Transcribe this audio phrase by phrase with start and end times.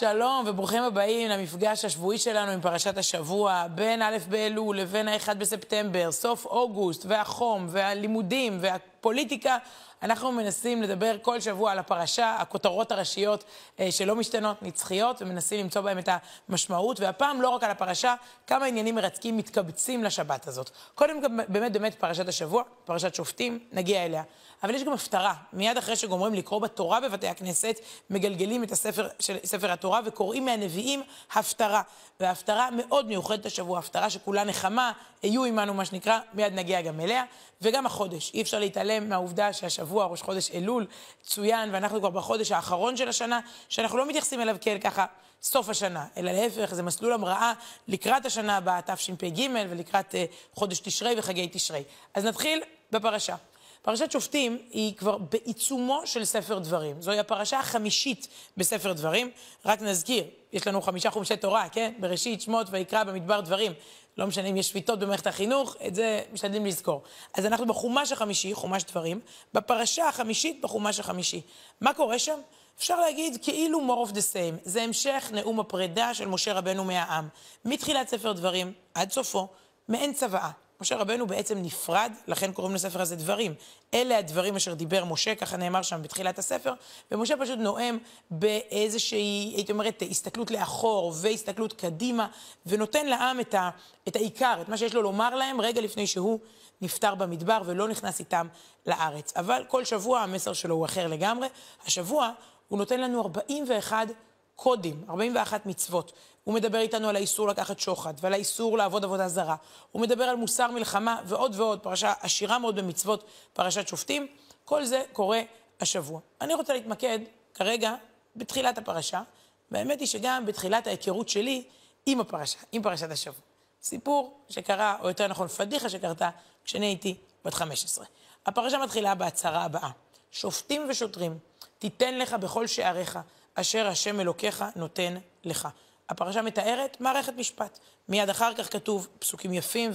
[0.00, 6.12] שלום וברוכים הבאים למפגש השבועי שלנו עם פרשת השבוע, בין א' באלול לבין ה-1 בספטמבר,
[6.12, 9.58] סוף אוגוסט, והחום, והלימודים, והפוליטיקה.
[10.02, 13.44] אנחנו מנסים לדבר כל שבוע על הפרשה, הכותרות הראשיות
[13.80, 16.08] אה, שלא משתנות, נצחיות, ומנסים למצוא בהם את
[16.48, 18.14] המשמעות, והפעם לא רק על הפרשה,
[18.46, 20.70] כמה עניינים מרתקים מתקבצים לשבת הזאת.
[20.94, 24.22] קודם באמת באמת פרשת השבוע, פרשת שופטים, נגיע אליה.
[24.62, 25.34] אבל יש גם הפטרה.
[25.52, 31.02] מיד אחרי שגומרים לקרוא בתורה בבתי הכנסת, מגלגלים את הספר, של, ספר התורה וקוראים מהנביאים
[31.32, 31.82] הפטרה.
[32.20, 37.24] וההפטרה מאוד מיוחדת השבוע, הפטרה שכולה נחמה, היו עמנו מה שנקרא, מיד נגיע גם אליה.
[37.62, 40.86] וגם החודש, אי אפשר להתעלם מהעובדה שהשבוע, ראש חודש אלול,
[41.22, 45.06] צוין, ואנחנו כבר בחודש האחרון של השנה, שאנחנו לא מתייחסים אליו כאל ככה
[45.42, 47.52] סוף השנה, אלא להפך, זה מסלול המראה
[47.88, 50.16] לקראת השנה הבאה, תשפ"ג, ולקראת uh,
[50.54, 51.82] חודש תשרי וחגי תשרי.
[52.14, 53.36] אז נתחיל בפרשה.
[53.82, 57.02] פרשת שופטים היא כבר בעיצומו של ספר דברים.
[57.02, 59.30] זוהי הפרשה החמישית בספר דברים.
[59.64, 61.92] רק נזכיר, יש לנו חמישה חומשי תורה, כן?
[62.00, 63.72] בראשית, שמות, ויקרא, במדבר דברים.
[64.18, 67.02] לא משנה אם יש שביתות במערכת החינוך, את זה משתדלים לזכור.
[67.34, 69.20] אז אנחנו בחומש החמישי, חומש דברים,
[69.54, 71.40] בפרשה החמישית בחומש החמישי.
[71.80, 72.38] מה קורה שם?
[72.78, 74.60] אפשר להגיד כאילו more of the same.
[74.64, 77.28] זה המשך נאום הפרידה של משה רבנו מהעם.
[77.64, 79.48] מתחילת ספר דברים עד סופו,
[79.88, 80.50] מעין צוואה.
[80.80, 83.54] משה רבנו בעצם נפרד, לכן קוראים לספר הזה דברים.
[83.94, 86.74] אלה הדברים אשר דיבר משה, ככה נאמר שם בתחילת הספר,
[87.10, 87.98] ומשה פשוט נואם
[88.30, 92.26] באיזושהי, הייתי אומרת, הסתכלות לאחור והסתכלות קדימה,
[92.66, 93.70] ונותן לעם את, ה,
[94.08, 96.38] את העיקר, את מה שיש לו לומר להם, רגע לפני שהוא
[96.80, 98.46] נפטר במדבר ולא נכנס איתם
[98.86, 99.32] לארץ.
[99.36, 101.48] אבל כל שבוע המסר שלו הוא אחר לגמרי.
[101.86, 102.30] השבוע
[102.68, 104.08] הוא נותן לנו 41
[104.56, 106.12] קודים, 41 מצוות.
[106.50, 109.56] הוא מדבר איתנו על האיסור לקחת שוחד, ועל האיסור לעבוד עבודה זרה.
[109.92, 114.26] הוא מדבר על מוסר מלחמה ועוד ועוד, פרשה עשירה מאוד במצוות, פרשת שופטים.
[114.64, 115.40] כל זה קורה
[115.80, 116.20] השבוע.
[116.40, 117.18] אני רוצה להתמקד
[117.54, 117.94] כרגע
[118.36, 119.22] בתחילת הפרשה,
[119.70, 121.62] והאמת היא שגם בתחילת ההיכרות שלי
[122.06, 123.40] עם הפרשה, עם פרשת השבוע.
[123.82, 126.30] סיפור שקרה, או יותר נכון, פדיחה שקרתה,
[126.64, 128.04] כשאני הייתי בת 15.
[128.46, 129.90] הפרשה מתחילה בהצהרה הבאה:
[130.30, 131.38] שופטים ושוטרים,
[131.78, 133.18] תיתן לך בכל שעריך,
[133.54, 135.68] אשר השם אלוקיך נותן לך.
[136.10, 137.78] הפרשה מתארת מערכת משפט.
[138.08, 139.90] מיד אחר כך כתוב פסוקים יפים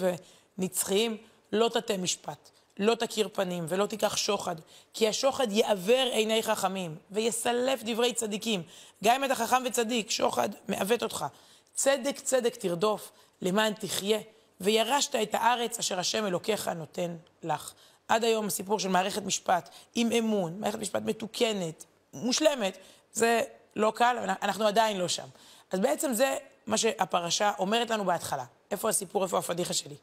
[0.57, 1.17] ונצחיים,
[1.51, 2.49] לא תטה משפט,
[2.79, 4.55] לא תכיר פנים ולא תיקח שוחד,
[4.93, 8.63] כי השוחד יעוור עיני חכמים ויסלף דברי צדיקים.
[9.03, 11.25] גם אם אתה חכם וצדיק, שוחד מעוות אותך.
[11.73, 13.11] צדק צדק תרדוף,
[13.41, 14.19] למען תחיה,
[14.61, 17.73] וירשת את הארץ אשר השם אלוקיך נותן לך.
[18.07, 22.77] עד היום הסיפור של מערכת משפט עם אמון, מערכת משפט מתוקנת, מושלמת,
[23.13, 23.41] זה
[23.75, 25.27] לא קל, אנחנו עדיין לא שם.
[25.75, 26.37] אז בעצם זה
[26.67, 28.45] מה שהפרשה אומרת לנו בהתחלה.
[28.71, 29.95] איפה הסיפור, איפה הפדיחה שלי.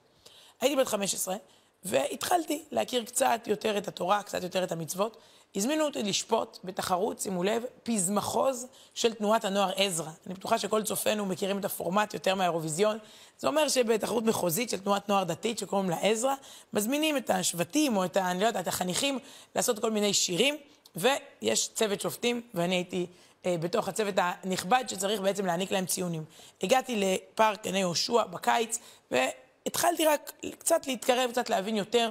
[0.60, 1.36] הייתי בת 15,
[1.84, 5.16] והתחלתי להכיר קצת יותר את התורה, קצת יותר את המצוות.
[5.56, 10.10] הזמינו אותי לשפוט בתחרות, שימו לב, פזמחוז של תנועת הנוער עזרא.
[10.26, 12.98] אני בטוחה שכל צופינו מכירים את הפורמט יותר מהאירוויזיון.
[13.38, 16.34] זה אומר שבתחרות מחוזית של תנועת נוער דתית שקוראים לה עזרא,
[16.72, 19.18] מזמינים את השבטים או את, אני לא יודעת, את החניכים
[19.56, 20.56] לעשות כל מיני שירים,
[20.96, 23.06] ויש צוות שופטים, ואני הייתי
[23.46, 26.24] בתוך הצוות הנכבד שצריך בעצם להעניק להם ציונים.
[26.62, 28.78] הגעתי לפארק עיני יהושע בקיץ,
[29.10, 32.10] והתחלתי רק קצת להתקרב, קצת להבין יותר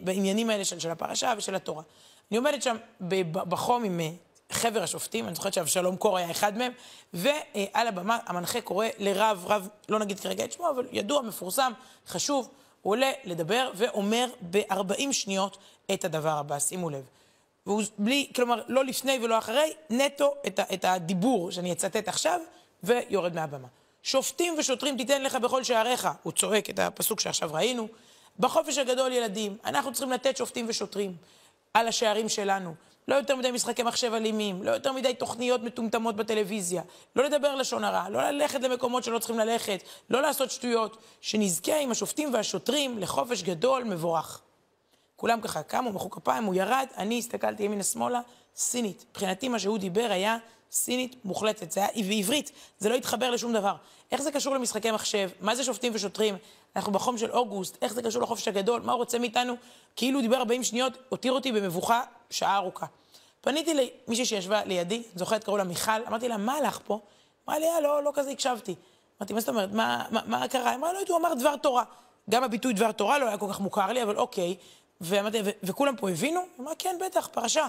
[0.00, 1.82] בעניינים האלה של, של הפרשה ושל התורה.
[2.30, 2.76] אני עומדת שם
[3.32, 4.10] בחום עם אה,
[4.52, 6.72] חבר השופטים, אני זוכרת שאבשלום קור היה אחד מהם,
[7.12, 11.72] ועל הבמה המנחה קורא לרב, רב, לא נגיד כרגע את שמו, אבל ידוע, מפורסם,
[12.06, 12.48] חשוב,
[12.82, 15.56] הוא עולה לדבר ואומר ב-40 שניות
[15.94, 17.08] את הדבר הבא, שימו לב.
[17.66, 22.40] והוא בלי, כלומר, לא לפני ולא אחרי, נטו את, את הדיבור שאני אצטט עכשיו,
[22.82, 23.68] ויורד מהבמה.
[24.02, 27.88] שופטים ושוטרים תיתן לך בכל שעריך, הוא צועק את הפסוק שעכשיו ראינו.
[28.38, 31.16] בחופש הגדול, ילדים, אנחנו צריכים לתת שופטים ושוטרים
[31.74, 32.74] על השערים שלנו.
[33.08, 36.82] לא יותר מדי משחקי מחשב אלימים, לא יותר מדי תוכניות מטומטמות בטלוויזיה,
[37.16, 41.90] לא לדבר לשון הרע, לא ללכת למקומות שלא צריכים ללכת, לא לעשות שטויות, שנזכה עם
[41.90, 44.40] השופטים והשוטרים לחופש גדול מבורך.
[45.16, 48.20] כולם ככה קמו, מחאו כפיים, הוא ירד, אני הסתכלתי ימינה-שמאלה,
[48.56, 49.04] סינית.
[49.10, 50.36] מבחינתי מה שהוא דיבר היה
[50.70, 53.74] סינית מוחלטת, זה היה בעברית, זה לא התחבר לשום דבר.
[54.12, 55.30] איך זה קשור למשחקי מחשב?
[55.40, 56.36] מה זה שופטים ושוטרים?
[56.76, 58.80] אנחנו בחום של אוגוסט, איך זה קשור לחופש הגדול?
[58.80, 59.54] מה הוא רוצה מאיתנו?
[59.96, 62.86] כאילו הוא דיבר 40 שניות, הותיר אותי במבוכה שעה ארוכה.
[63.40, 67.00] פניתי למישהי שישבה לידי, זוכרת, קראו לה מיכל, אמרתי לה, מה הלך פה?
[67.48, 68.74] אמרה לי, אה, לא, לא כזה הקשבתי.
[69.20, 70.74] אמרתי, מה זאת אומרת, מה, מה, מה קרה?
[70.74, 71.84] אמרה, לא, הוא אמר דבר תורה.
[72.30, 74.56] גם הביטוי דבר תורה לא היה כל כך מוכר לי, אבל אוקיי.
[75.00, 76.40] ואמרתי, וכולם פה הבינו?
[76.40, 77.66] הוא אמר, כן, בטח, פרשה.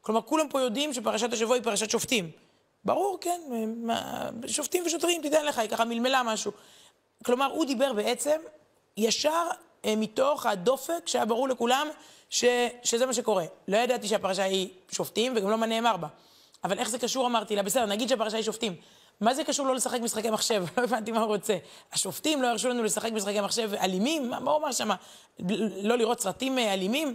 [0.00, 2.30] כלומר, כולם פה יודעים שפרשת השבוע היא פרשת שופטים.
[2.84, 3.40] ברור, כן,
[4.46, 6.52] שופטים ושוטרים, תיתן לך, היא ככה מלמלה משהו.
[7.24, 8.40] כלומר, הוא דיבר בעצם
[8.96, 9.46] ישר
[9.84, 11.88] אה, מתוך הדופק שהיה ברור לכולם
[12.30, 12.44] ש,
[12.82, 13.44] שזה מה שקורה.
[13.68, 16.08] לא ידעתי שהפרשה היא שופטים וגם לא מה נאמר בה.
[16.64, 18.76] אבל איך זה קשור, אמרתי לה, בסדר, נגיד שהפרשה היא שופטים.
[19.20, 20.64] מה זה קשור לא לשחק משחקי מחשב?
[20.76, 21.56] לא הבנתי מה הוא רוצה.
[21.92, 24.30] השופטים לא הרשו לנו לשחק משחקי מחשב אלימים?
[24.30, 24.88] מה הוא אמר שם?
[25.82, 27.14] לא לראות סרטים אה, אלימים?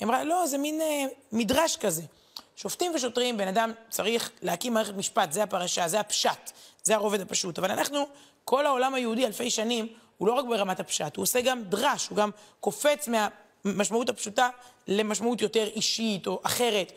[0.00, 2.02] היא אמרה, לא, זה מין אה, מדרש כזה.
[2.56, 6.50] שופטים ושוטרים, בן אדם צריך להקים מערכת משפט, זה הפרשה, זה הפשט,
[6.82, 7.58] זה הרובד הפשוט.
[7.58, 8.06] אבל אנחנו,
[8.44, 9.86] כל העולם היהודי אלפי שנים,
[10.18, 12.30] הוא לא רק ברמת הפשט, הוא עושה גם דרש, הוא גם
[12.60, 13.08] קופץ
[13.64, 14.48] מהמשמעות הפשוטה
[14.88, 16.92] למשמעות יותר אישית או אחרת.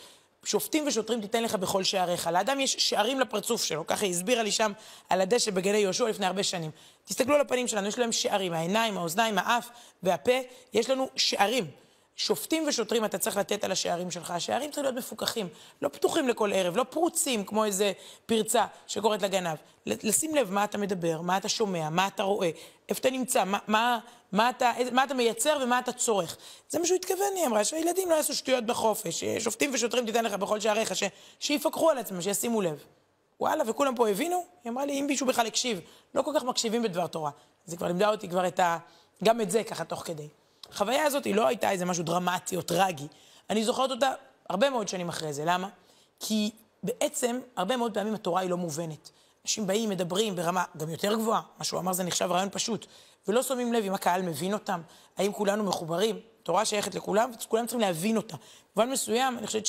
[0.46, 2.28] שופטים ושוטרים תיתן לך בכל שעריך.
[2.28, 4.72] לאדם יש שערים לפרצוף שלו, ככה היא הסבירה לי שם
[5.10, 6.72] על הדשא בגני יהושע לפני הרבה שנים.
[7.06, 9.70] תסתכלו על הפנים שלנו, יש להם שערים, העיניים, האוזניים, האף
[10.04, 10.40] והפה,
[10.74, 11.68] יש לנו שערים.
[12.16, 14.32] שופטים ושוטרים אתה צריך לתת על השערים שלך.
[14.32, 15.48] השערים צריכים להיות מפוקחים,
[15.82, 17.92] לא פתוחים לכל ערב, לא פרוצים כמו איזה
[18.26, 19.58] פרצה שקורית לגנב.
[19.86, 22.50] לשים לב מה אתה מדבר, מה אתה שומע, מה אתה רואה,
[22.90, 24.00] איפה אתה נמצא, מה, מה,
[24.32, 26.38] מה, אתה, מה אתה מייצר ומה אתה צורך.
[26.70, 30.34] זה מה שהוא התכוון, היא אמרה, שהילדים לא יעשו שטויות בחופש, שופטים ושוטרים תיתן לך
[30.34, 31.04] בכל שעריך, ש,
[31.40, 32.84] שיפקחו על עצמם, שישימו לב.
[33.40, 34.46] וואלה, וכולם פה הבינו?
[34.64, 35.80] היא אמרה לי, אם מישהו בכלל הקשיב,
[36.16, 37.32] לא כל כך מקשיבים בדבר תורה.
[37.66, 38.78] זה כבר לימדה אותי כבר את ה...
[39.24, 40.28] גם את זה ככה תוך כדי.
[40.72, 43.08] החוויה הזאת היא לא הייתה איזה משהו דרמטי או טרגי.
[43.50, 44.12] אני זוכרת אותה
[44.50, 45.44] הרבה מאוד שנים אחרי זה.
[45.46, 45.70] למה?
[46.20, 46.52] כי
[46.84, 49.10] בעצם, הרבה מאוד פעמים התורה היא לא מובנת.
[49.46, 52.86] אנשים באים, מדברים ברמה גם יותר גבוהה, מה שהוא אמר זה נחשב רעיון פשוט,
[53.28, 54.82] ולא שמים לב אם הקהל מבין אותם,
[55.18, 56.20] האם כולנו מחוברים.
[56.44, 58.36] תורה שייכת לכולם, וכולם צריכים להבין אותה.
[58.76, 59.66] במובן מסוים, אני חושבת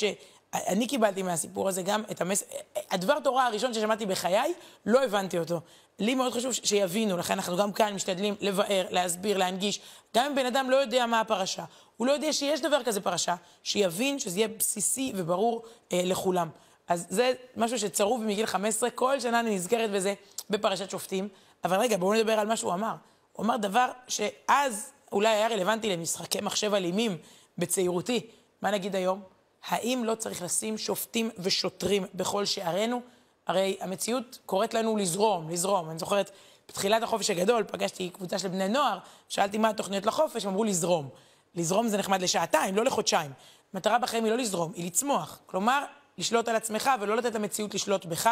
[0.53, 2.43] שאני קיבלתי מהסיפור הזה גם את המס...
[2.91, 4.53] הדבר תורה הראשון ששמעתי בחיי,
[4.85, 5.59] לא הבנתי אותו.
[5.99, 9.79] לי מאוד חשוב שיבינו, לכן אנחנו גם כאן משתדלים לבאר, להסביר, להנגיש.
[10.15, 11.65] גם אם בן אדם לא יודע מה הפרשה,
[11.97, 15.63] הוא לא יודע שיש דבר כזה פרשה, שיבין שזה יהיה בסיסי וברור
[15.93, 16.49] אה, לכולם.
[16.87, 20.13] אז זה משהו שצרוב מגיל 15, כל שנה אני נזכרת בזה
[20.49, 21.27] בפרשת שופטים.
[21.63, 22.95] אבל רגע, בואו נדבר על מה שהוא אמר.
[23.33, 27.17] הוא אמר דבר שאז אולי היה רלוונטי למשחקי מחשב אלימים
[27.57, 28.27] בצעירותי.
[28.61, 29.32] מה נגיד היום?
[29.67, 33.01] האם לא צריך לשים שופטים ושוטרים בכל שערינו?
[33.47, 35.89] הרי המציאות קוראת לנו לזרום, לזרום.
[35.89, 36.31] אני זוכרת,
[36.67, 38.99] בתחילת החופש הגדול פגשתי קבוצה של בני נוער,
[39.29, 41.09] שאלתי מה התוכניות לחופש, הם אמרו לזרום.
[41.55, 43.31] לזרום זה נחמד לשעתיים, לא לחודשיים.
[43.73, 45.39] מטרה בחיים היא לא לזרום, היא לצמוח.
[45.45, 45.85] כלומר,
[46.17, 48.29] לשלוט על עצמך ולא לתת למציאות לשלוט בך,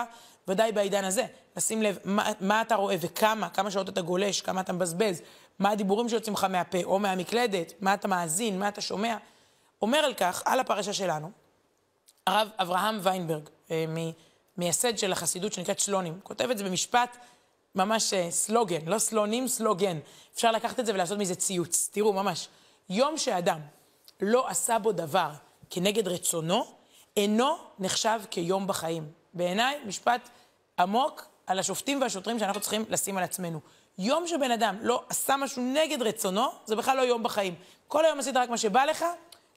[0.48, 1.26] ודאי בעידן הזה.
[1.58, 5.22] לשים לב מה, מה אתה רואה וכמה, כמה שעות אתה גולש, כמה אתה מבזבז,
[5.60, 9.18] מה הדיבורים שיוצאים לך מהפה או מהמקלדת, מה אתה מאזין, מה אתה שומע.
[9.82, 11.32] אומר על כך, על הפרשה שלנו,
[12.28, 13.86] הרב אברהם ויינברג, אה,
[14.58, 17.18] מייסד של החסידות שנקראת שלונים, כותב את זה במשפט
[17.76, 20.00] ממש אה, סלוגן, לא סלונים, סלוגן.
[20.36, 21.90] אפשר לקחת את זה ולעשות מזה ציוץ.
[21.92, 22.48] תראו, ממש.
[22.90, 23.60] יום שאדם
[24.22, 25.30] לא עשה בו דבר
[25.70, 26.66] כנגד רצונו,
[27.18, 29.12] אינו נחשב כיום בחיים.
[29.34, 30.30] בעיניי, משפט
[30.80, 33.60] עמוק על השופטים והשוטרים שאנחנו צריכים לשים על עצמנו.
[33.98, 37.56] יום שבן אדם לא עשה משהו נגד רצונו, זה בכלל לא יום בחיים.
[37.88, 39.06] כל היום עשית רק מה שבא לך,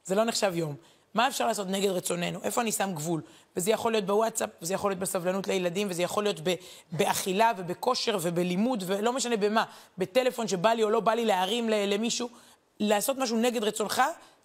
[0.04, 0.74] זה לא נחשב יום.
[1.14, 2.40] מה אפשר לעשות נגד רצוננו?
[2.42, 3.22] איפה אני שם גבול?
[3.56, 6.40] וזה יכול להיות בוואטסאפ, וזה יכול להיות בסבלנות לילדים, וזה יכול להיות
[6.92, 9.64] באכילה ובכושר ובלימוד, ולא משנה במה.
[9.98, 12.28] בטלפון שבא לי או לא בא לי להרים למישהו.
[12.80, 14.02] לעשות משהו נגד רצונך,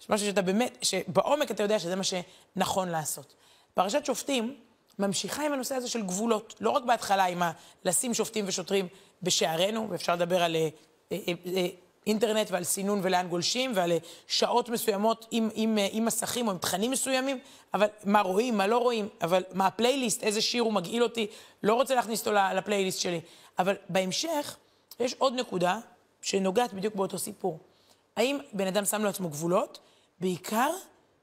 [0.08, 3.34] משהו שאתה באמת, שבעומק אתה יודע שזה מה שנכון לעשות.
[3.74, 4.56] פרשת שופטים
[4.98, 6.54] ממשיכה עם הנושא הזה של גבולות.
[6.60, 7.52] לא רק בהתחלה עם ה...
[7.84, 8.88] לשים שופטים ושוטרים
[9.22, 10.56] בשערינו, ואפשר לדבר על...
[10.56, 10.68] אה,
[11.12, 11.66] אה, אה,
[12.10, 13.92] אינטרנט ועל סינון ולאן גולשים ועל
[14.26, 17.38] שעות מסוימות עם, עם, עם מסכים או עם תכנים מסוימים,
[17.74, 21.26] אבל מה רואים, מה לא רואים, אבל מה הפלייליסט, איזה שיר הוא מגעיל אותי,
[21.62, 23.20] לא רוצה להכניס אותו לפלייליסט שלי.
[23.58, 24.56] אבל בהמשך
[25.00, 25.78] יש עוד נקודה
[26.22, 27.58] שנוגעת בדיוק באותו סיפור.
[28.16, 29.78] האם בן אדם שם לעצמו גבולות?
[30.20, 30.70] בעיקר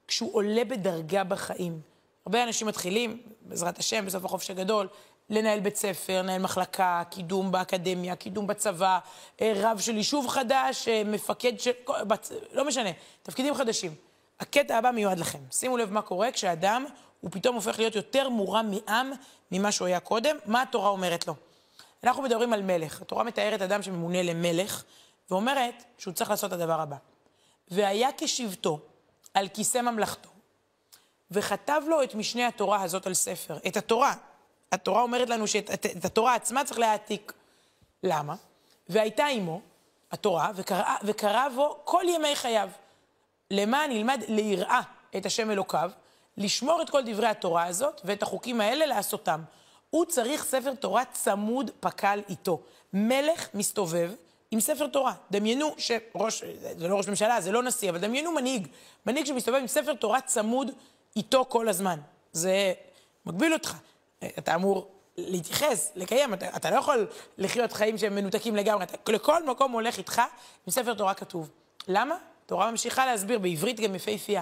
[0.08, 1.82] כשהוא עולה בדרגה בחיים.
[2.25, 4.88] הרבה אנשים מתחילים, בעזרת השם, בסוף החופש הגדול,
[5.29, 9.00] לנהל בית ספר, לנהל מחלקה, קידום באקדמיה, קידום בצבא,
[9.41, 11.72] אה, רב של יישוב חדש, אה, מפקד של...
[12.51, 12.89] לא משנה,
[13.24, 13.96] תפקידים חדשים.
[14.39, 15.39] הקטע הבא מיועד לכם.
[15.51, 16.86] שימו לב מה קורה כשאדם
[17.22, 19.12] הוא פתאום הופך להיות יותר מורם מעם
[19.51, 20.38] ממה שהוא היה קודם.
[20.46, 21.36] מה התורה אומרת לו?
[22.03, 23.01] אנחנו מדברים על מלך.
[23.01, 24.84] התורה מתארת אדם שממונה למלך,
[25.29, 26.96] ואומרת שהוא צריך לעשות את הדבר הבא.
[27.67, 28.79] והיה כשבטו
[29.34, 30.29] על כיסא ממלכתו,
[31.31, 33.57] וכתב לו את משנה התורה הזאת על ספר.
[33.67, 34.13] את התורה,
[34.72, 37.34] התורה אומרת לנו שאת את, את התורה עצמה צריך להעתיק.
[38.04, 38.36] למה?
[38.90, 39.62] והייתה עמו,
[40.12, 42.70] התורה, וקרא, וקרא בו כל ימי חייו.
[43.52, 44.82] למען ילמד ליראה
[45.18, 45.92] את השם אלוקיו,
[46.38, 49.42] לשמור את כל דברי התורה הזאת ואת החוקים האלה לעשותם.
[49.90, 52.62] הוא צריך ספר תורה צמוד פק"ל איתו.
[52.94, 54.12] מלך מסתובב
[54.52, 55.14] עם ספר תורה.
[55.32, 56.44] דמיינו שראש,
[56.78, 58.68] זה לא ראש ממשלה, זה לא נשיא, אבל דמיינו מנהיג.
[59.06, 60.72] מנהיג שמסתובב עם ספר תורה צמוד
[61.16, 62.00] איתו כל הזמן.
[62.32, 62.74] זה
[63.26, 63.74] מגביל אותך.
[64.24, 67.08] אתה אמור להתייחס, לקיים, אתה, אתה לא יכול
[67.38, 70.22] לחיות חיים שהם מנותקים לגמרי, אתה לכל מקום הולך איתך
[70.68, 71.50] עם ספר תורה כתוב.
[71.88, 72.18] למה?
[72.46, 74.42] תורה ממשיכה להסביר בעברית גם יפהפייה.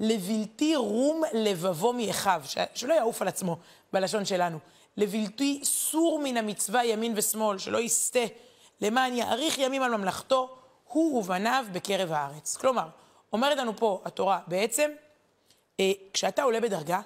[0.00, 2.42] לבלתי רום לבבו מאחיו,
[2.74, 3.56] שלא יעוף על עצמו,
[3.92, 4.58] בלשון שלנו.
[4.96, 8.20] לבלתי סור מן המצווה ימין ושמאל, שלא יסטה,
[8.80, 12.56] למען יאריך ימים על ממלכתו, הוא ובניו בקרב הארץ.
[12.56, 12.88] כלומר,
[13.32, 14.90] אומרת לנו פה התורה, בעצם,
[15.80, 17.00] אה, כשאתה עולה בדרגה,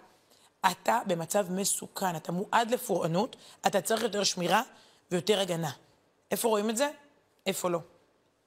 [0.70, 4.62] אתה במצב מסוכן, אתה מועד לפורענות, אתה צריך יותר שמירה
[5.10, 5.70] ויותר הגנה.
[6.30, 6.90] איפה רואים את זה?
[7.46, 7.78] איפה לא.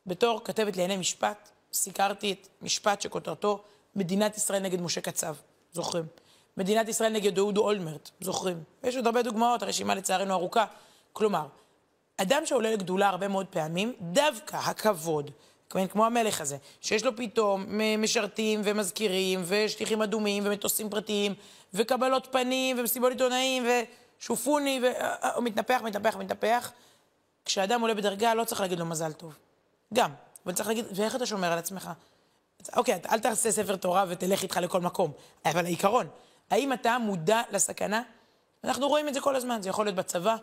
[0.05, 3.63] בתור כתבת לענייני משפט, סיקרתי את משפט שכותרתו
[3.95, 5.35] מדינת ישראל נגד משה קצב,
[5.71, 6.05] זוכרים?
[6.57, 8.63] מדינת ישראל נגד אהודו אולמרט, זוכרים?
[8.83, 10.65] ויש עוד הרבה דוגמאות, הרשימה לצערנו ארוכה.
[11.13, 11.47] כלומר,
[12.17, 15.31] אדם שעולה לגדולה הרבה מאוד פעמים, דווקא הכבוד,
[15.69, 17.65] כמו המלך הזה, שיש לו פתאום
[17.97, 21.33] משרתים ומזכירים ושליחים אדומים ומטוסים פרטיים
[21.73, 23.67] וקבלות פנים ומסיבות עיתונאים
[24.19, 26.71] ושופוני, והוא מתנפח, מתנפח, מתנפח.
[27.45, 29.37] כשאדם עולה בדרגה לא צריך להגיד לו מזל טוב.
[29.93, 30.11] גם,
[30.45, 31.89] אבל צריך להגיד, ואיך אתה שומר על עצמך?
[32.75, 35.11] אוקיי, אל תעשה ספר תורה ותלך איתך לכל מקום,
[35.45, 36.07] אבל העיקרון,
[36.49, 38.01] האם אתה מודע לסכנה?
[38.63, 40.35] אנחנו רואים את זה כל הזמן, זה יכול להיות בצבא,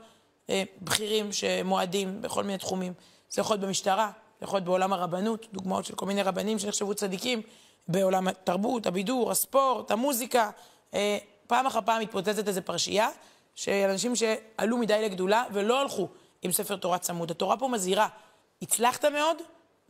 [0.51, 2.93] אה, בכירים שמועדים בכל מיני תחומים,
[3.31, 4.11] זה יכול להיות במשטרה,
[4.43, 7.43] יכול להיות בעולם הרבנות, דוגמאות של כל מיני רבנים שנחשבו צדיקים,
[7.89, 10.51] בעולם התרבות, הבידור, הספורט, המוזיקה.
[10.95, 13.09] אה, פעם אחר פעם מתפוצצת איזו פרשייה
[13.55, 16.09] של אנשים שעלו מדי לגדולה ולא הלכו
[16.43, 17.31] עם ספר תורה צמוד.
[17.31, 18.09] התורה פה מזהירה,
[18.63, 19.37] הצלחת מאוד,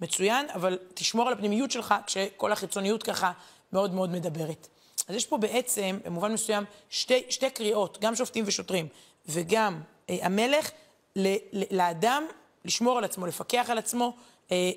[0.01, 3.33] מצוין, אבל תשמור על הפנימיות שלך כשכל החיצוניות ככה
[3.73, 4.69] מאוד מאוד מדברת.
[5.09, 8.89] אז יש פה בעצם, במובן מסוים, שתי, שתי קריאות, גם שופטים ושוטרים
[9.27, 10.71] וגם אה, המלך,
[11.17, 12.25] ל, ל, לאדם
[12.67, 14.17] לשמור על עצמו, לפקח על עצמו,
[14.53, 14.71] אה,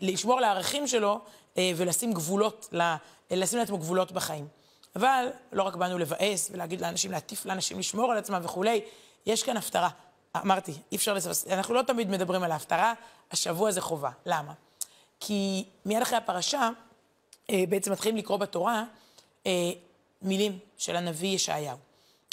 [0.00, 1.20] לשמור על הערכים שלו
[1.58, 2.94] אה, ולשים גבולות, ל,
[3.30, 4.48] לשים לעצמו גבולות בחיים.
[4.96, 8.80] אבל לא רק באנו לבאס ולהגיד לאנשים, להטיף לאנשים לשמור על עצמם וכולי,
[9.26, 9.88] יש כאן הפטרה.
[10.36, 11.46] אמרתי, אי אפשר לסבס...
[11.46, 12.92] אנחנו לא תמיד מדברים על ההפטרה,
[13.30, 14.10] השבוע זה חובה.
[14.26, 14.52] למה?
[15.20, 16.70] כי מיד אחרי הפרשה,
[17.50, 18.84] אה, בעצם מתחילים לקרוא בתורה
[19.46, 19.70] אה,
[20.22, 21.78] מילים של הנביא ישעיהו.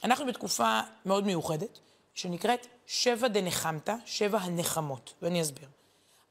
[0.04, 1.80] אנחנו בתקופה מאוד מיוחדת,
[2.16, 5.68] שנקראת שבע דנחמתא, שבע הנחמות, ואני אסביר.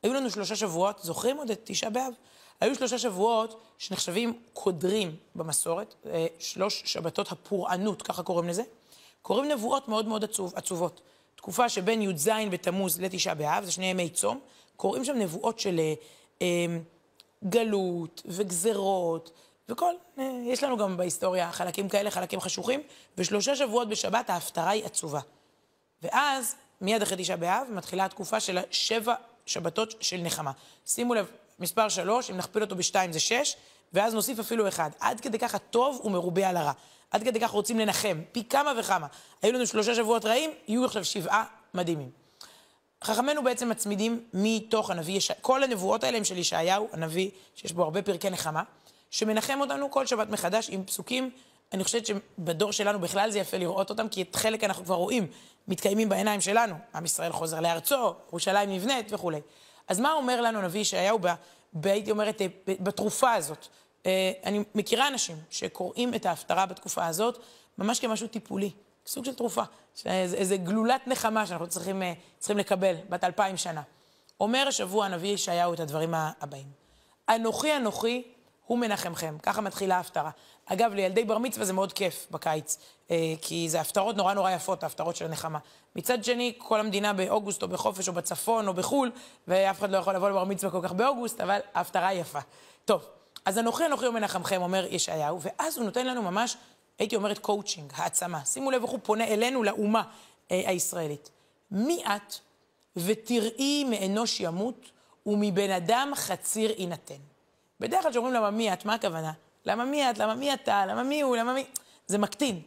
[0.03, 2.13] היו לנו שלושה שבועות, זוכרים עוד את תשעה באב?
[2.61, 8.63] היו שלושה שבועות שנחשבים קודרים במסורת, אה, שלוש שבתות הפורענות, ככה קוראים לזה.
[9.23, 11.01] קוראים נבואות מאוד מאוד עצוב, עצובות.
[11.37, 14.41] תקופה שבין י"ז בתמוז לתשעה באב, זה שני ימי צום,
[14.77, 15.95] קוראים שם נבואות של אה,
[16.43, 16.77] אה,
[17.49, 19.31] גלות וגזרות
[19.69, 22.83] וכל, אה, יש לנו גם בהיסטוריה חלקים כאלה, חלקים חשוכים,
[23.19, 25.21] ושלושה שבועות בשבת ההפטרה היא עצובה.
[26.05, 29.15] ואז, מיד אחרי תשעה באב, מתחילה התקופה של שבע
[29.47, 30.51] שבתות של נחמה.
[30.87, 33.57] שימו לב, מספר שלוש, אם נכפיל אותו בשתיים זה שש,
[33.93, 34.91] ואז נוסיף אפילו אחד.
[35.01, 36.73] עד כדי כך הטוב הוא מרובה על הרע.
[37.11, 39.07] עד כדי כך רוצים לנחם, פי כמה וכמה.
[39.43, 41.45] היו לנו שלושה שבועות רעים, יהיו עכשיו שבעה
[41.75, 42.11] מדהימים.
[43.05, 45.33] חכמינו בעצם מצמידים מתוך הנביא, יש...
[45.41, 48.63] כל הנבואות האלה הם של ישעיהו, הנביא, שיש בו הרבה פרקי נחמה,
[49.11, 51.31] שמנחם אותנו כל שבת מחדש עם פסוקים,
[51.75, 55.27] אני חושבת שבדור שלנו בכלל זה יפה לראות אותם, כי את חלק אנחנו כבר רואים,
[55.69, 56.75] מתקיימים בעיניים שלנו.
[56.95, 59.41] עם ישראל חוזר לארצו, ירושלים נבנית וכולי.
[59.89, 61.19] אז מה אומר לנו הנביא ישעיהו,
[61.85, 63.67] הייתי אומרת, אה, בתרופה הזאת?
[64.07, 67.39] אה, אני מכירה אנשים שקוראים את ההפטרה בתקופה הזאת
[67.79, 68.71] ממש כמשהו טיפולי,
[69.07, 69.63] סוג של תרופה,
[70.07, 73.83] איזה גלולת נחמה שאנחנו צריכים, אה, צריכים לקבל, בת אלפיים שנה.
[74.41, 76.67] אומר השבוע הנביא ישעיהו את הדברים הבאים:
[77.29, 78.23] אנוכי אנוכי
[78.67, 80.31] הוא מנחמכם, ככה מתחילה ההפטרה.
[80.67, 82.79] אגב, לילדי בר מצווה זה מאוד כיף בקיץ,
[83.11, 85.59] אה, כי זה הפטרות נורא נורא יפות, ההפטרות של הנחמה.
[85.97, 89.11] מצד שני, כל המדינה באוגוסט או בחופש או בצפון או בחו"ל,
[89.49, 92.39] ואף אחד לא יכול לבוא לבר מצווה כל כך באוגוסט, אבל ההפטרה יפה.
[92.85, 93.07] טוב,
[93.45, 96.57] אז אנוכי אנוכי הוא מנחמכם, אומר ישעיהו, ואז הוא נותן לנו ממש,
[96.99, 98.45] הייתי אומרת קואוצ'ינג, העצמה.
[98.45, 100.03] שימו לב איך הוא פונה אלינו, לאומה
[100.51, 101.31] אה, הישראלית.
[101.71, 102.35] מי את
[102.97, 104.91] ותיראי מאנוש ימות
[105.27, 107.15] ומבן אדם חציר יינתן.
[107.81, 109.33] בדרך כלל כשאומרים למה מי את, מה הכוונה?
[109.67, 111.65] למה מי את, למה מי אתה, למה מי הוא, למה מי...
[112.07, 112.61] זה מקטין.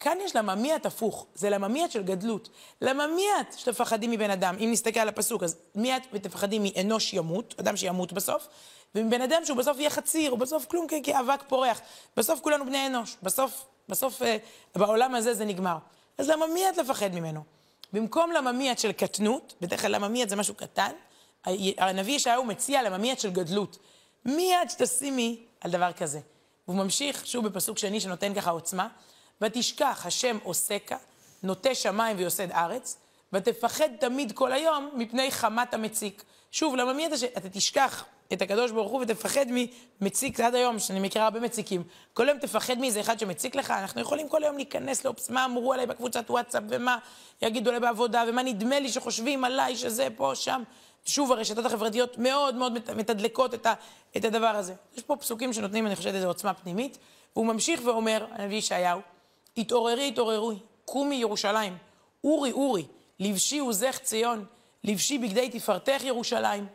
[0.00, 2.48] כאן יש למה מי את הפוך, זה למה מי את של גדלות.
[2.80, 4.56] למה מי את שתפחדים מבן אדם?
[4.60, 8.48] אם נסתכל על הפסוק, אז מי את ותפחדים מאנוש ימות, אדם שימות בסוף,
[8.94, 11.80] ומבן אדם שהוא בסוף יהיה חציר, הוא בסוף כלום כאבק פורח.
[12.16, 14.36] בסוף כולנו בני אנוש, בסוף, בסוף אה,
[14.76, 15.76] בעולם הזה זה נגמר.
[16.18, 17.40] אז למה מי את לפחד ממנו?
[17.92, 20.92] במקום למה מי את של קטנות, בדרך כלל למה מי את זה משהו קטן,
[21.78, 23.78] הנביא ישעיהו מציע למה מי את של גדלות.
[24.24, 26.20] מי את שתשימי על דבר כזה?
[26.68, 28.88] והוא ממשיך, שוב בפסוק שני שנותן ככה עוצמה,
[29.40, 30.96] ותשכח השם עוסקה,
[31.42, 32.98] נוטה שמיים ויוסד ארץ,
[33.32, 36.24] ותפחד תמיד כל היום מפני חמת המציק.
[36.50, 39.46] שוב, למה מי אתה שאתה תשכח את הקדוש ברוך הוא ותפחד
[40.00, 41.82] ממציק עד היום, שאני מכירה הרבה מציקים.
[42.14, 45.72] כל היום תפחד מאיזה אחד שמציק לך, אנחנו יכולים כל היום להיכנס לאופס, מה אמרו
[45.72, 46.98] עליי בקבוצת וואטסאפ, ומה
[47.42, 50.62] יגידו עליי בעבודה, ומה נדמה לי שחושבים עליי שזה פה, שם.
[51.06, 53.74] שוב, הרשתות החברתיות מאוד מאוד מתדלקות את, ה,
[54.16, 54.74] את הדבר הזה.
[54.96, 56.98] יש פה פסוקים שנותנים, אני חושבת, איזו עוצמה פנימית,
[57.36, 59.00] והוא ממשיך ואומר, הנביא ישעיהו,
[59.56, 60.52] התעוררי, התעוררו,
[60.84, 61.76] קומי ירושלים,
[62.24, 62.84] אורי, אורי,
[63.20, 64.44] לבשי עוזך ציון,
[64.84, 66.66] לבשי בגדי תפארתך ירושלים,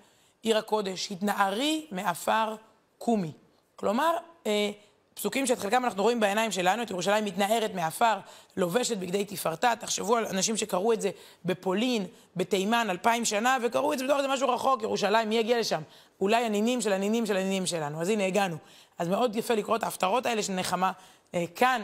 [0.41, 2.55] עיר הקודש, התנערי מעפר
[2.97, 3.31] קומי.
[3.75, 4.71] כלומר, אה,
[5.13, 8.17] פסוקים שאת חלקם אנחנו רואים בעיניים שלנו, את ירושלים מתנערת מעפר,
[8.57, 9.73] לובשת בגדי תפארתה.
[9.79, 11.09] תחשבו על אנשים שקראו את זה
[11.45, 15.81] בפולין, בתימן, אלפיים שנה, וקראו את זה בתור איזה משהו רחוק, ירושלים, מי יגיע לשם?
[16.21, 18.01] אולי הנינים של הנינים של הנינים שלנו.
[18.01, 18.57] אז הנה, הגענו.
[18.97, 20.91] אז מאוד יפה לקרוא את ההפטרות האלה של נחמה
[21.35, 21.81] אה, כאן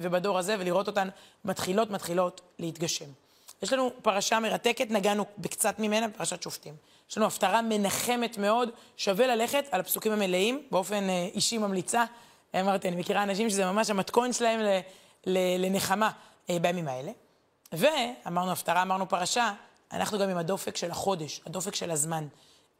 [0.00, 1.08] ובדור הזה, ולראות אותן
[1.44, 3.04] מתחילות, מתחילות להתגשם.
[3.62, 6.74] יש לנו פרשה מרתקת, נגענו בקצת ממנה, פרשת שופטים.
[7.10, 12.04] יש לנו הפטרה מנחמת מאוד, שווה ללכת על הפסוקים המלאים, באופן אה, אישי ממליצה.
[12.54, 14.80] אמרתי, אני מכירה אנשים שזה ממש המתכון שלהם ל,
[15.26, 16.10] ל, לנחמה
[16.50, 17.12] אה, בימים האלה.
[17.72, 19.52] ואמרנו הפטרה, אמרנו פרשה,
[19.92, 22.26] אנחנו גם עם הדופק של החודש, הדופק של הזמן.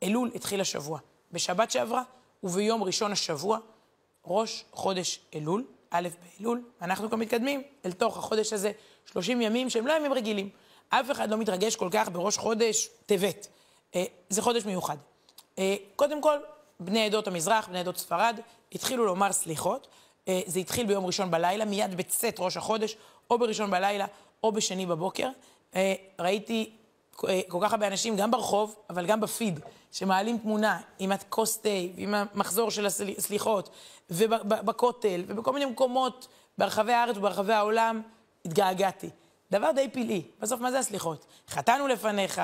[0.02, 0.98] אלול התחיל השבוע.
[1.32, 2.02] בשבת שעברה
[2.42, 3.58] וביום ראשון השבוע,
[4.26, 6.08] ראש חודש אלול, א'
[6.38, 8.72] באלול, אנחנו גם מתקדמים אל תוך החודש הזה,
[9.06, 10.50] 30 ימים שהם לא ימים רגילים.
[10.88, 13.48] אף אחד לא מתרגש כל כך בראש חודש טבת.
[13.94, 14.96] אה, זה חודש מיוחד.
[15.58, 16.38] אה, קודם כל,
[16.80, 18.40] בני עדות המזרח, בני עדות ספרד,
[18.72, 19.88] התחילו לומר סליחות.
[20.28, 22.96] אה, זה התחיל ביום ראשון בלילה, מיד בצאת ראש החודש,
[23.30, 24.06] או בראשון בלילה
[24.42, 25.28] או בשני בבוקר.
[25.74, 26.70] אה, ראיתי
[27.28, 29.60] אה, כל כך הרבה אנשים, גם ברחוב, אבל גם בפיד,
[29.92, 33.70] שמעלים תמונה עם הכוס תה, עם המחזור של הסליחות,
[34.10, 38.02] ובכותל, ובכל מיני מקומות ברחבי הארץ וברחבי העולם,
[38.44, 39.10] התגעגעתי.
[39.50, 40.22] דבר די פלאי.
[40.40, 41.26] בסוף, מה זה הסליחות?
[41.48, 42.40] חטאנו לפניך,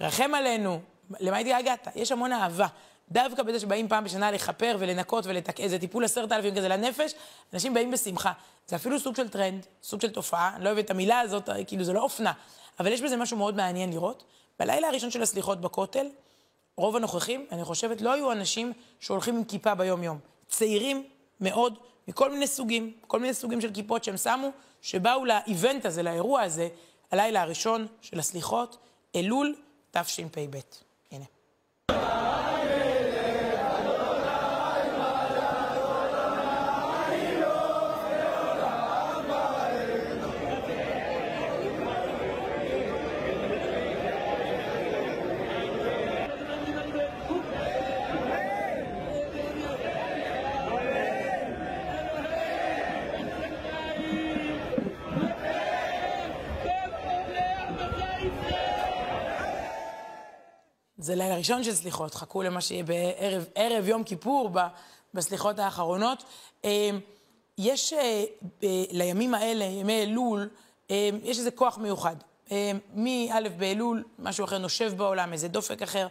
[0.00, 0.80] רחם עלינו.
[1.20, 1.88] למה התגעגעת?
[1.94, 2.66] יש המון אהבה.
[3.12, 5.60] דווקא בזה שבאים פעם בשנה לכפר ולנקות ולתק...
[5.60, 7.12] איזה טיפול עשרת אלפים כזה לנפש,
[7.54, 8.32] אנשים באים בשמחה.
[8.66, 11.84] זה אפילו סוג של טרנד, סוג של תופעה, אני לא אוהבת את המילה הזאת, כאילו
[11.84, 12.32] זה לא אופנה,
[12.80, 14.24] אבל יש בזה משהו מאוד מעניין לראות.
[14.58, 16.06] בלילה הראשון של הסליחות בכותל,
[16.76, 20.18] רוב הנוכחים, אני חושבת, לא היו אנשים שהולכים עם כיפה ביום-יום.
[20.48, 21.04] צעירים
[21.40, 24.48] מאוד, מכל מיני סוגים, כל מיני סוגים של כיפות שהם שמו,
[24.82, 26.68] שבאו לאיבנט הזה, לאירוע הזה,
[27.12, 28.76] הלילה הראשון של הסליחות,
[29.16, 29.54] אלול
[29.90, 30.58] תשפ"ב.
[31.12, 31.24] הנה.
[61.10, 64.50] זה לילה ראשון של סליחות, חכו למה שיהיה בערב יום כיפור,
[65.14, 66.24] בסליחות האחרונות.
[66.64, 67.00] אמ,
[67.58, 68.24] יש אה,
[68.90, 70.48] לימים האלה, ימי אלול,
[71.22, 72.16] יש איזה כוח מיוחד.
[72.94, 76.06] מא' באלול, משהו אחר נושב בעולם, איזה דופק אחר.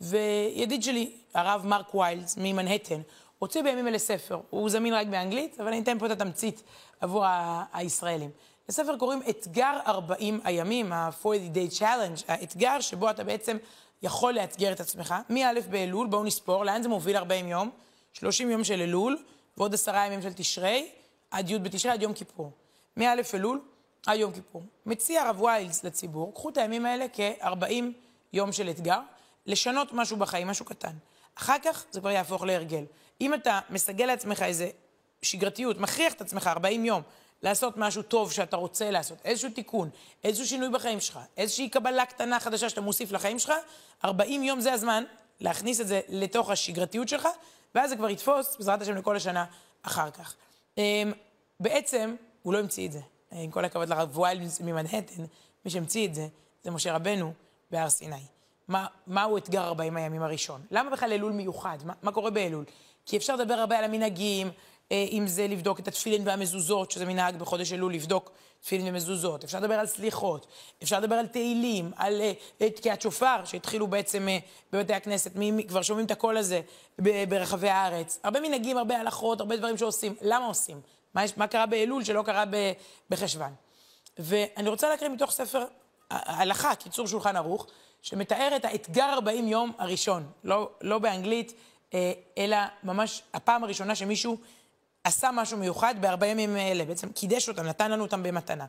[0.00, 3.00] וידיד שלי, הרב מרק ויילס ממנהטן,
[3.38, 4.40] הוציא בימים אלה ספר.
[4.50, 6.62] הוא זמין רק באנגלית, אבל אני אתן פה את התמצית
[7.00, 7.24] עבור
[7.72, 8.30] הישראלים.
[8.68, 13.56] לספר קוראים אתגר 40 הימים, ה-40 Day Challenge, האתגר שבו אתה בעצם
[14.04, 15.14] יכול לאתגר את עצמך.
[15.30, 17.70] מא' באלול, בואו נספור, לאן זה מוביל 40 יום?
[18.12, 19.18] 30 יום של אלול,
[19.56, 20.88] ועוד עשרה ימים של תשרי,
[21.30, 22.50] עד י' בתשרי, עד יום כיפור.
[22.96, 23.60] מא' אלול
[24.06, 24.62] עד יום כיפור.
[24.86, 27.72] מציע הרב ויילס לציבור, קחו את הימים האלה כ-40
[28.32, 29.00] יום של אתגר,
[29.46, 30.92] לשנות משהו בחיים, משהו קטן.
[31.34, 32.84] אחר כך זה כבר יהפוך להרגל.
[33.20, 34.70] אם אתה מסגל לעצמך איזה
[35.22, 37.02] שגרתיות, מכריח את עצמך 40 יום
[37.44, 39.90] לעשות משהו טוב שאתה רוצה לעשות, איזשהו תיקון,
[40.24, 43.52] איזשהו שינוי בחיים שלך, איזושהי קבלה קטנה חדשה שאתה מוסיף לחיים שלך,
[44.04, 45.04] 40 יום זה הזמן
[45.40, 47.28] להכניס את זה לתוך השגרתיות שלך,
[47.74, 49.44] ואז זה כבר יתפוס, בעזרת השם, לכל השנה
[49.82, 50.34] אחר כך.
[50.78, 51.12] אמ,
[51.60, 53.00] בעצם, הוא לא המציא את זה.
[53.32, 55.22] עם כל הכבוד לרב ויילס ממנהטן,
[55.64, 56.26] מי שהמציא את זה,
[56.62, 57.32] זה משה רבנו
[57.70, 58.16] בהר סיני.
[58.68, 60.60] מה, מהו אתגר 40 הימים הראשון?
[60.70, 61.78] למה בכלל אלול מיוחד?
[61.84, 62.64] מה, מה קורה באלול?
[63.06, 64.50] כי אפשר לדבר הרבה על המנהגים,
[64.90, 69.44] אם זה לבדוק את התפילין והמזוזות, שזה מנהג בחודש אלול לבדוק תפילין ומזוזות.
[69.44, 70.46] אפשר לדבר על סליחות,
[70.82, 72.20] אפשר לדבר על תהילים, על
[72.58, 74.28] uh, תקיעת שופר, שהתחילו בעצם
[74.72, 76.60] בבתי הכנסת, מי, כבר שומעים את הקול הזה
[77.28, 78.18] ברחבי הארץ.
[78.22, 80.14] הרבה מנהגים, הרבה הלכות, הרבה דברים שעושים.
[80.20, 80.80] למה עושים?
[81.14, 82.44] מה, מה קרה באלול שלא קרה
[83.10, 83.54] בחשוון?
[84.18, 85.64] ואני רוצה להקריא מתוך ספר
[86.10, 87.66] הלכה, קיצור שולחן ערוך,
[88.02, 91.52] שמתאר את האתגר 40 יום הראשון, לא, לא באנגלית,
[92.38, 94.38] אלא ממש הפעם הראשונה שמישהו
[95.04, 98.66] עשה משהו מיוחד בארבע ימים האלה, בעצם קידש אותם, נתן לנו אותם במתנה.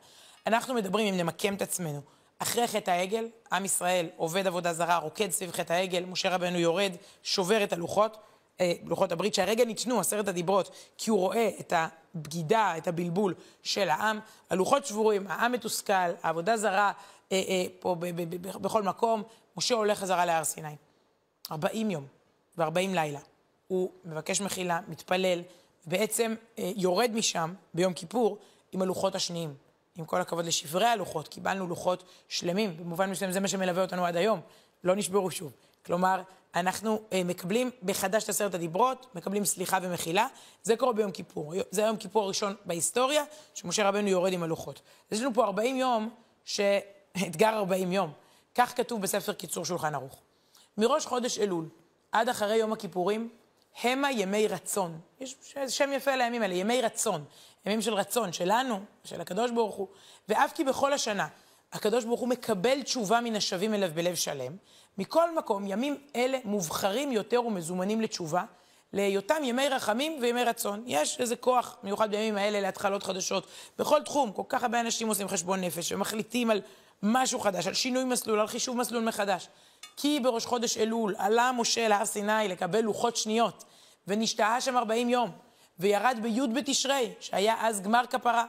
[0.47, 2.01] אנחנו מדברים, אם נמקם את עצמנו,
[2.39, 6.91] אחרי חטא העגל, עם ישראל עובד עבודה זרה, רוקד סביב חטא העגל, משה רבנו יורד,
[7.23, 8.17] שובר את הלוחות.
[8.61, 13.89] אה, לוחות הברית, שהרגע ניתנו, עשרת הדיברות, כי הוא רואה את הבגידה, את הבלבול של
[13.89, 14.19] העם.
[14.49, 15.93] הלוחות שבורים, העם מתוסכל,
[16.23, 16.91] העבודה זרה
[17.31, 19.23] אה, אה, פה ב- ב- ב- בכל מקום.
[19.57, 20.75] משה הולך חזרה להר סיני.
[21.51, 22.05] 40 יום
[22.57, 23.19] ו-40 לילה.
[23.67, 25.41] הוא מבקש מחילה, מתפלל,
[25.85, 28.37] בעצם אה, יורד משם ביום כיפור
[28.71, 29.53] עם הלוחות השניים.
[29.95, 34.15] עם כל הכבוד לשברי הלוחות, קיבלנו לוחות שלמים, במובן מסוים זה מה שמלווה אותנו עד
[34.15, 34.39] היום,
[34.83, 35.51] לא נשברו שוב.
[35.85, 36.21] כלומר,
[36.55, 40.27] אנחנו אה, מקבלים מחדש את עשרת הדיברות, מקבלים סליחה ומחילה,
[40.63, 41.53] זה קורה ביום כיפור.
[41.71, 44.81] זה היום כיפור הראשון בהיסטוריה, שמשה רבנו יורד עם הלוחות.
[45.11, 46.09] יש לנו פה 40 יום,
[46.45, 48.11] שאתגר 40 יום.
[48.55, 50.21] כך כתוב בספר קיצור שולחן ערוך.
[50.77, 51.69] מראש חודש אלול
[52.11, 53.29] עד אחרי יום הכיפורים,
[53.83, 54.99] המה ימי רצון.
[55.19, 55.35] יש
[55.67, 57.25] שם יפה לימים האלה, ימי רצון.
[57.65, 59.87] ימים של רצון, שלנו, של הקדוש ברוך הוא.
[60.29, 61.27] ואף כי בכל השנה
[61.73, 64.55] הקדוש ברוך הוא מקבל תשובה מן השבים אליו בלב שלם,
[64.97, 68.43] מכל מקום, ימים אלה מובחרים יותר ומזומנים לתשובה,
[68.93, 70.83] להיותם ימי רחמים וימי רצון.
[70.85, 73.47] יש איזה כוח מיוחד בימים האלה להתחלות חדשות.
[73.79, 76.61] בכל תחום, כל כך הרבה אנשים עושים חשבון נפש ומחליטים על
[77.03, 79.47] משהו חדש, על שינוי מסלול, על חישוב מסלול מחדש.
[79.97, 83.63] כי בראש חודש אלול עלה משה להר סיני לקבל לוחות שניות,
[84.07, 85.31] ונשתהה שם 40 יום,
[85.79, 88.45] וירד בי' בתשרי, שהיה אז גמר כפרה,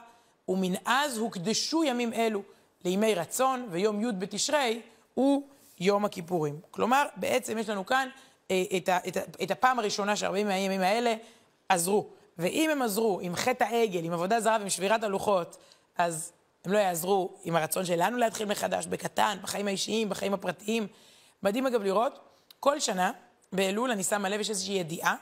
[0.47, 2.41] ומנאז הוקדשו ימים אלו
[2.85, 4.81] לימי רצון, ויום י' בתשרי
[5.13, 5.43] הוא
[5.79, 6.59] יום הכיפורים.
[6.71, 8.09] כלומר, בעצם יש לנו כאן
[8.51, 11.15] אה, את, ה, את, ה, את הפעם הראשונה ש-40 הימים האלה
[11.69, 12.07] עזרו.
[12.37, 15.57] ואם הם עזרו עם חטא העגל, עם עבודה זרה ועם שבירת הלוחות,
[15.97, 16.31] אז
[16.65, 20.87] הם לא יעזרו עם הרצון שלנו להתחיל מחדש, בקטן, בחיים האישיים, בחיים הפרטיים.
[21.43, 22.19] מדהים אגב לראות,
[22.59, 23.11] כל שנה
[23.53, 25.15] באלול אני שמה לב, יש איזושהי ידיעה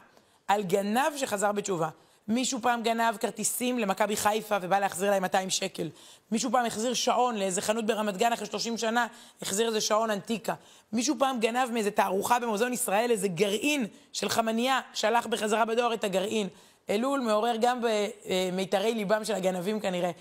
[0.47, 1.89] על גנב שחזר בתשובה.
[2.27, 5.89] מישהו פעם גנב כרטיסים למכבי חיפה ובא להחזיר להם 200 שקל.
[6.31, 9.07] מישהו פעם החזיר שעון לאיזה חנות ברמת גן אחרי 30 שנה,
[9.41, 10.53] החזיר איזה שעון אנטיקה.
[10.93, 16.03] מישהו פעם גנב מאיזה תערוכה במוזיאון ישראל איזה גרעין של חמניה, שלח בחזרה בדואר את
[16.03, 16.47] הגרעין.
[16.89, 17.81] אלול מעורר גם
[18.51, 20.13] במיתרי ליבם של הגנבים כנראה אה,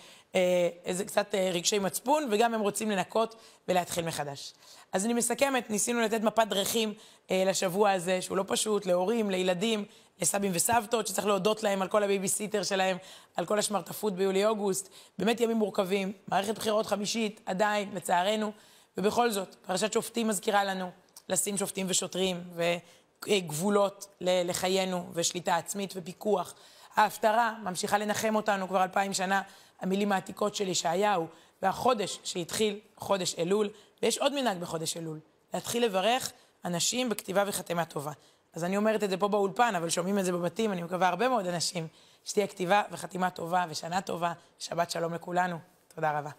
[0.84, 3.34] איזה קצת אה, רגשי מצפון, וגם הם רוצים לנקות
[3.68, 4.54] ולהתחיל מחדש.
[4.92, 6.94] אז אני מסכמת, ניסינו לתת מפת דרכים
[7.30, 9.84] אה, לשבוע הזה, שהוא לא פשוט, להורים, לילדים,
[10.20, 12.96] לסבים וסבתות, שצריך להודות להם על כל הבייביסיטר שלהם,
[13.36, 14.88] על כל השמרטפות ביולי-אוגוסט.
[15.18, 18.52] באמת ימים מורכבים, מערכת בחירות חמישית, עדיין, לצערנו,
[18.98, 20.90] ובכל זאת, פרשת שופטים מזכירה לנו
[21.28, 22.44] לשים שופטים ושוטרים
[23.26, 26.54] וגבולות לחיינו, ושליטה עצמית ופיקוח.
[26.96, 29.42] ההפטרה ממשיכה לנחם אותנו כבר אלפיים שנה,
[29.80, 31.26] המילים העתיקות של ישעיהו,
[31.62, 33.68] והחודש שהתחיל, חודש אלול,
[34.02, 35.18] ויש עוד מנהג בחודש אלול,
[35.54, 36.32] להתחיל לברך
[36.64, 38.12] אנשים בכתיבה וחתימה טובה.
[38.54, 41.28] אז אני אומרת את זה פה באולפן, אבל שומעים את זה בבתים, אני מקווה הרבה
[41.28, 41.86] מאוד אנשים,
[42.24, 45.58] שתהיה כתיבה וחתימה טובה ושנה טובה, שבת שלום לכולנו.
[45.94, 46.30] תודה רבה.